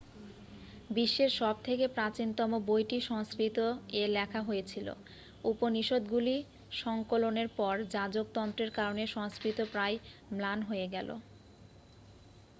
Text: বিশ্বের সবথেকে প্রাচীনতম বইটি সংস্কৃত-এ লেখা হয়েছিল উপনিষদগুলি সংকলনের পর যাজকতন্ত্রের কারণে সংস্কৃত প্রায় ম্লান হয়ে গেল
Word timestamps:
বিশ্বের 0.89 1.31
সবথেকে 1.39 1.85
প্রাচীনতম 1.95 2.51
বইটি 2.67 2.97
সংস্কৃত-এ 3.09 3.67
লেখা 4.17 4.41
হয়েছিল 4.43 4.87
উপনিষদগুলি 5.43 6.35
সংকলনের 6.77 7.49
পর 7.57 7.73
যাজকতন্ত্রের 7.93 8.71
কারণে 8.77 9.03
সংস্কৃত 9.15 9.59
প্রায় 9.73 9.95
ম্লান 10.31 10.59
হয়ে 10.69 10.87
গেল 10.95 11.09